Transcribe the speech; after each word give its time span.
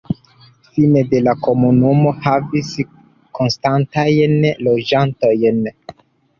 Fine 0.77 1.03
de 1.11 1.21
la 1.27 1.35
komunumo 1.47 2.15
havis 2.25 2.73
konstantajn 3.43 4.37
loĝantojn. 4.71 5.65